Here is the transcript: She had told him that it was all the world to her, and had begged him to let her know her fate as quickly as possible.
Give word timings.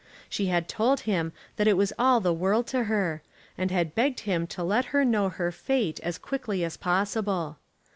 She 0.27 0.47
had 0.47 0.67
told 0.67 1.01
him 1.01 1.31
that 1.57 1.67
it 1.67 1.77
was 1.77 1.93
all 1.99 2.19
the 2.19 2.33
world 2.33 2.65
to 2.69 2.85
her, 2.85 3.21
and 3.55 3.69
had 3.69 3.93
begged 3.93 4.21
him 4.21 4.47
to 4.47 4.63
let 4.63 4.85
her 4.85 5.05
know 5.05 5.29
her 5.29 5.51
fate 5.51 5.99
as 5.99 6.17
quickly 6.17 6.63
as 6.63 6.75
possible. 6.75 7.57